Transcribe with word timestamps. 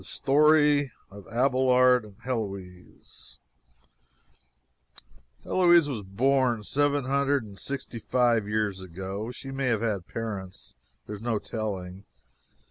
STORY 0.03 0.91
OF 1.11 1.27
ABELARD 1.27 2.05
AND 2.05 2.15
HELOISE 2.23 3.37
Heloise 5.43 5.87
was 5.87 6.01
born 6.01 6.63
seven 6.63 7.05
hundred 7.05 7.43
and 7.43 7.59
sixty 7.59 7.99
six 7.99 8.47
years 8.47 8.81
ago. 8.81 9.29
She 9.29 9.51
may 9.51 9.67
have 9.67 9.81
had 9.83 10.07
parents. 10.07 10.73
There 11.05 11.17
is 11.17 11.21
no 11.21 11.37
telling. 11.37 12.05